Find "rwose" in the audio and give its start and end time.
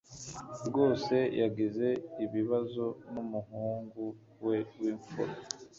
0.67-1.15